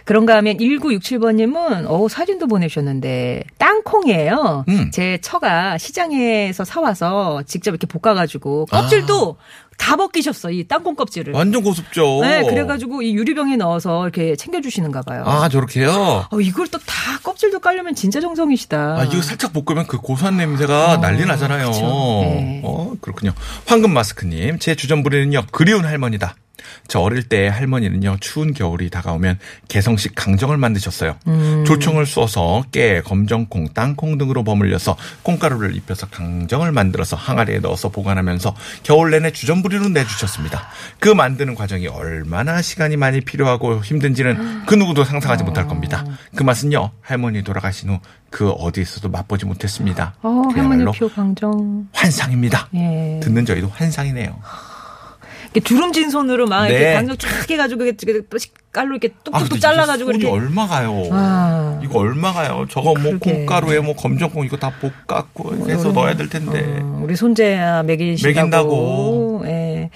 그런가 0.06 0.38
하면 0.38 0.58
1967번님은 0.58 1.86
어 1.88 2.08
사진도 2.08 2.48
보내셨는데 2.48 3.44
땅콩이에요. 3.58 4.66
음. 4.70 4.92
제 4.92 5.20
처가 5.22 5.78
시장에서 5.78 6.64
사와서 6.64 7.44
직접 7.46 7.72
이렇게 7.72 7.86
볶아가지고 7.86 8.66
껍질도 8.68 9.36
다 9.78 9.96
벗기셨어 9.96 10.52
이 10.52 10.64
땅콩 10.68 10.96
껍질을. 10.96 11.34
완전 11.34 11.64
고습죠. 11.64 12.20
네, 12.22 12.44
그래가지고 12.44 13.02
이 13.02 13.14
유리병에 13.16 13.56
넣어서 13.58 14.04
이렇게 14.04 14.36
챙겨주시는가 14.36 15.02
봐요. 15.04 15.24
아, 15.26 15.50
저렇게요? 15.50 16.28
어, 16.32 16.40
이걸 16.42 16.68
또 16.68 16.80
다 16.86 17.18
껍질도 17.24 17.60
깔려면 17.60 17.96
진짜 17.96 18.20
정성이시다. 18.22 18.78
아, 19.00 19.04
이거 19.06 19.22
살짝 19.22 19.52
볶으면 19.54 19.88
그 19.88 19.98
고소한 19.98 20.38
냄새가 20.38 20.98
난리 21.02 21.26
나잖아요. 21.26 21.68
어, 21.68 21.72
그쵸. 21.72 21.82
네. 21.84 22.62
어, 22.64 22.94
그렇군요. 23.02 23.34
황금 23.66 23.92
마스크님, 23.94 24.60
제 24.60 24.76
주전부리는요, 24.76 25.44
그리운 25.52 25.86
할머니다. 25.86 26.36
저 26.88 27.00
어릴 27.00 27.24
때 27.24 27.48
할머니는요, 27.50 28.18
추운 28.22 28.54
겨울이 28.54 28.90
다가오면 28.90 29.38
개성식 29.68 30.14
강정을 30.16 30.58
만드셨어요. 30.58 31.18
음. 31.28 31.64
조청을 31.66 32.06
쏘서 32.06 32.64
깨, 32.72 33.02
검정콩, 33.02 33.70
땅콩 33.74 34.18
등으로 34.18 34.44
버물려서 34.44 34.96
콩가루를 35.24 35.76
입혀서 35.76 36.08
강정을 36.08 36.72
만들어서 36.72 37.16
항아리에 37.18 37.60
넣어서 37.60 37.90
보관하면서 37.90 38.56
겨울 38.84 39.12
내내 39.12 39.32
주전 39.32 39.62
부리로 39.64 39.90
내주셨습니다. 39.90 40.68
그 41.00 41.10
만드는 41.10 41.56
과정이 41.56 41.88
얼마나 41.88 42.62
시간이 42.62 42.96
많이 42.98 43.22
필요하고 43.22 43.82
힘든지는 43.82 44.66
그 44.68 44.76
누구도 44.76 45.04
상상하지 45.04 45.44
못할 45.44 45.68
겁니다. 45.68 46.06
그 46.36 46.44
맛은요, 46.44 46.92
할머니 47.02 47.44
돌아가신 47.44 47.90
후 47.90 48.00
그 48.34 48.50
어디에서도 48.50 49.10
맛보지 49.10 49.46
못했습니다. 49.46 50.16
어, 50.24 50.42
그야말로 50.52 50.92
할머니표 50.92 51.08
강정. 51.10 51.88
환상입니다. 51.94 52.68
예. 52.74 53.20
듣는 53.22 53.46
저희도 53.46 53.70
환상이네요. 53.70 54.40
이렇게 55.54 55.60
주름진 55.62 56.10
손으로 56.10 56.48
막 56.48 56.68
네. 56.68 56.72
이렇게 56.74 56.94
강정 56.94 57.18
쫙 57.18 57.50
해가지고 57.50 57.84
이렇게 57.86 58.22
또 58.30 58.38
깔로 58.72 58.92
이렇게 58.96 59.10
아, 59.10 59.24
뚝뚝뚝 59.24 59.52
이게 59.52 59.60
잘라가지고 59.60 60.12
손이 60.14 60.24
이렇게. 60.24 60.36
얼마 60.36 60.68
가요? 60.68 61.04
아. 61.12 61.80
이거 61.84 62.00
얼마 62.00 62.34
가요? 62.34 62.66
저거 62.70 62.94
뭐 62.96 63.04
그러게. 63.20 63.34
콩가루에 63.46 63.80
뭐 63.82 63.96
검정콩 63.96 64.46
이거 64.46 64.58
다 64.58 64.72
볶았고 65.08 65.70
해서 65.70 65.90
음. 65.90 65.94
넣어야 65.94 66.16
될 66.16 66.28
텐데. 66.28 66.80
어, 66.82 67.02
우리 67.04 67.16
손재야 67.16 67.84
먹이신다고. 67.84 68.34
먹인다고. 68.34 69.44
예. 69.46 69.90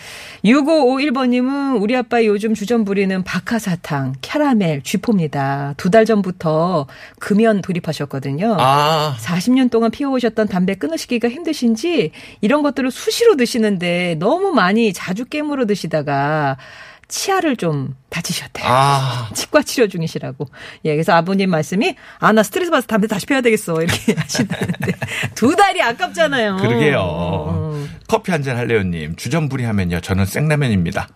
6551번님은 0.43 1.82
우리 1.82 1.95
아빠 1.95 2.23
요즘 2.23 2.54
주전 2.54 2.86
부리는 2.86 3.23
박하사탕, 3.23 4.15
캐러멜, 4.21 4.82
쥐포입니다. 4.84 5.73
두 5.78 5.88
달 5.89 6.06
전부터 6.06 6.86
금연 7.19 7.62
돌입하셨거든요. 7.62 8.58
아, 8.60 9.15
40년 9.19 9.71
동안 9.71 9.89
피워오셨던 9.89 10.47
담배 10.50 10.76
끊으시기가 10.76 11.30
힘드신지 11.30 12.12
이런 12.41 12.62
것들을 12.62 12.91
수시로 12.91 13.38
드시는데 13.38 14.15
너무 14.19 14.52
많이 14.52 14.91
자주 14.93 15.26
깨물어 15.26 15.65
드시다가 15.65 16.58
치아를 17.07 17.55
좀 17.55 17.95
다치셨대요. 18.09 18.65
아, 18.67 19.29
치과 19.35 19.61
치료 19.61 19.87
중이시라고. 19.87 20.45
예, 20.85 20.91
그래서 20.93 21.13
아버님 21.13 21.49
말씀이 21.49 21.95
아 22.19 22.31
나 22.33 22.43
스트레스 22.43 22.69
받아서 22.71 22.87
담배 22.87 23.07
다시 23.07 23.25
피워야 23.25 23.41
되겠어 23.41 23.81
이렇게 23.81 24.13
하시는데 24.19 24.91
두 25.35 25.55
달이 25.55 25.81
아깝잖아요. 25.81 26.57
그러게요. 26.57 26.99
어. 27.01 27.85
커피 28.07 28.31
한 28.31 28.43
잔 28.43 28.57
할래요님. 28.57 29.15
주전부리 29.15 29.63
하면요. 29.63 30.01
저는 30.01 30.25
생라면입니다. 30.25 31.07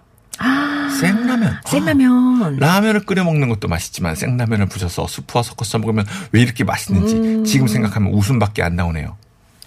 생라면. 0.99 1.53
아, 1.53 1.61
생라면. 1.69 2.57
라면을 2.57 3.01
끓여 3.05 3.23
먹는 3.23 3.49
것도 3.49 3.67
맛있지만 3.67 4.15
생라면을 4.15 4.67
부셔서 4.67 5.07
수프와 5.07 5.43
섞어서 5.43 5.79
먹으면 5.79 6.05
왜 6.31 6.41
이렇게 6.41 6.63
맛있는지 6.63 7.15
음. 7.15 7.43
지금 7.45 7.67
생각하면 7.67 8.11
웃음밖에 8.13 8.63
안 8.63 8.75
나오네요. 8.75 9.17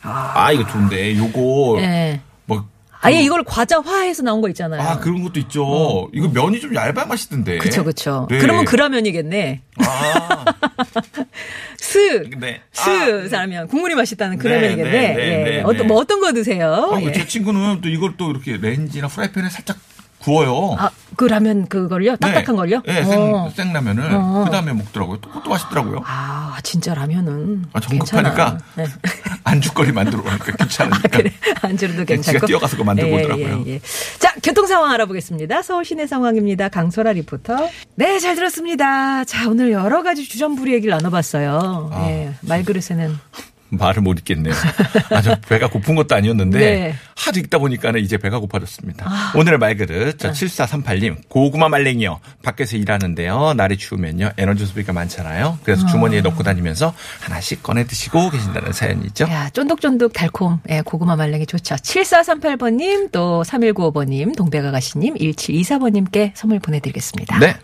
아, 0.03 0.53
이거 0.53 0.67
좋은데 0.67 1.17
요거 1.17 1.77
예. 1.81 2.21
뭐 2.47 2.67
아예 3.05 3.21
이걸 3.23 3.45
과자화해서 3.45 4.23
나온 4.23 4.41
거 4.41 4.49
있잖아요. 4.49 4.81
아, 4.81 4.99
그런 4.99 5.23
것도 5.23 5.39
있죠. 5.41 6.09
이거 6.15 6.29
면이 6.29 6.59
좀 6.61 6.75
얇아야 6.75 7.05
맛있던데. 7.05 7.57
어. 7.57 7.59
그쵸, 7.59 7.85
그쵸. 7.85 8.27
네. 8.31 8.39
그러면 8.39 8.65
그라면이겠네. 8.65 9.61
아, 9.77 10.45
스. 11.79 12.31
네. 12.39 12.63
스 12.73 13.27
아. 13.27 13.29
사면 13.29 13.69
국물이 13.69 13.95
맛있다는 13.95 14.39
네, 14.39 14.43
그라면이겠네. 14.43 14.91
네, 14.91 15.15
네, 15.15 15.41
예. 15.47 15.51
네, 15.57 15.61
어떤 15.63 15.77
네. 15.79 15.85
뭐 15.85 15.99
어떤 15.99 16.21
거 16.21 16.33
드세요? 16.33 16.93
아, 16.95 17.01
예. 17.03 17.13
제 17.13 17.27
친구는 17.27 17.83
또 17.83 17.89
이걸 17.89 18.17
또 18.17 18.31
이렇게 18.31 18.57
렌지나 18.57 19.09
프라이팬에 19.09 19.51
살짝 19.51 19.77
구워요. 20.21 20.75
아, 20.79 20.91
그 21.17 21.27
라면 21.27 21.69
그걸요? 21.69 22.17
딱딱한 22.17 22.45
네. 22.47 22.53
걸요? 22.55 22.83
네, 22.87 23.05
생, 23.05 23.35
어. 23.35 23.51
생라면을 23.55 24.11
어. 24.15 24.45
그 24.47 24.51
다음에 24.51 24.73
먹더라고요. 24.73 25.19
또 25.19 25.29
그것도 25.29 25.51
맛있더라고요. 25.51 26.01
아, 26.07 26.57
진짜 26.63 26.95
라면은 26.95 27.67
아, 27.75 27.81
정 27.81 27.99
괜찮아. 27.99 28.31
급하니까 28.31 28.59
네. 28.77 28.87
안주거리 29.45 29.93
만들어 29.93 30.21
오니까 30.23 30.53
귀찮으니까. 30.65 31.09
그래. 31.09 31.33
안주로도 31.63 32.05
괜찮고. 32.05 32.39
지가 32.39 32.47
뛰어가서 32.47 32.73
그거 32.77 32.85
만들고 32.85 33.11
예, 33.11 33.21
오더라고요. 33.25 33.65
예, 33.67 33.73
예. 33.75 33.81
자, 34.19 34.35
교통 34.43 34.67
상황 34.67 34.91
알아보겠습니다. 34.93 35.63
서울 35.63 35.85
시내 35.85 36.07
상황입니다. 36.07 36.69
강소라 36.71 37.13
리포터. 37.13 37.69
네, 37.97 38.19
잘 38.19 38.35
들었습니다. 38.35 39.25
자, 39.25 39.49
오늘 39.49 39.71
여러 39.71 40.03
가지 40.03 40.25
주전부리 40.27 40.73
얘기를 40.73 40.93
나눠봤어요. 40.93 41.91
아, 41.93 42.07
예, 42.09 42.33
말그릇에는 42.41 43.17
말을 43.77 44.03
못 44.03 44.19
읽겠네요. 44.21 44.55
아, 45.11 45.23
저 45.23 45.35
배가 45.37 45.69
고픈 45.69 45.95
것도 45.95 46.15
아니었는데 46.15 46.59
네. 46.59 46.95
하도 47.17 47.41
읽다 47.41 47.59
보니까는 47.59 48.01
이제 48.01 48.17
배가 48.17 48.39
고파졌습니다. 48.39 49.33
오늘의 49.35 49.59
말그릇 49.59 50.19
저 50.19 50.31
7438님 50.31 51.29
고구마 51.29 51.69
말랭이요. 51.69 52.21
밖에서 52.43 52.77
일하는데요. 52.77 53.55
날이 53.55 53.77
추우면요. 53.77 54.33
에너지 54.37 54.67
소비가 54.67 54.93
많잖아요. 54.93 55.59
그래서 55.63 55.87
주머니에 55.87 56.21
넣고 56.23 56.43
다니면서 56.43 56.95
하나씩 57.21 57.63
꺼내 57.63 57.87
드시고 57.87 58.31
계신다는 58.31 58.73
사연이죠. 58.73 59.25
야, 59.25 59.49
쫀득쫀득 59.51 60.13
달콤. 60.13 60.61
예, 60.69 60.83
고구마 60.83 61.17
말랭이 61.17 61.47
좋죠. 61.47 61.77
7438번님, 61.77 63.11
또 63.13 63.43
3195번님, 63.47 64.37
동백아가씨님, 64.37 65.15
1724번님께 65.15 66.33
선물 66.35 66.59
보내드리겠습니다. 66.61 67.39
네. 67.39 67.57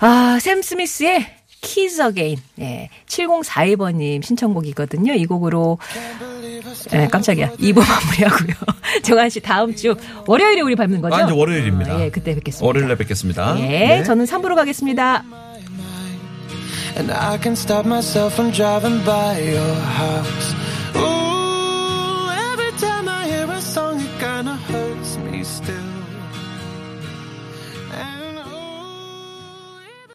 아, 0.00 0.38
샘 0.40 0.62
스미스의 0.62 1.39
Kids 1.60 2.00
Again. 2.00 2.38
예. 2.60 2.88
7042번님 3.06 4.22
신청곡이거든요. 4.24 5.12
이 5.14 5.26
곡으로, 5.26 5.78
예, 6.92 7.06
깜짝이야. 7.08 7.52
2부 7.52 7.80
마무리하고요. 7.86 8.54
정한 9.02 9.28
씨 9.28 9.40
다음 9.40 9.74
주 9.74 9.94
월요일에 10.26 10.62
우리 10.62 10.74
밟는 10.74 11.00
거죠? 11.00 11.14
아, 11.14 11.22
이제 11.22 11.32
월요일입니다. 11.32 11.94
아, 11.94 12.00
예, 12.00 12.10
그때 12.10 12.34
뵙겠습니다. 12.34 12.66
월요일에 12.66 12.96
뵙겠습니다. 12.96 13.60
예, 13.60 13.68
네. 13.68 14.02
저는 14.04 14.24
3부로 14.24 14.54
가겠습니다. 14.54 15.24
And 16.96 17.12
I 17.12 17.38
can 17.40 17.52
stop 17.52 17.86
myself 17.86 18.34
from 18.34 18.52
driving 18.52 19.04
by 19.04 19.40
your 19.40 19.74
house 19.96 20.54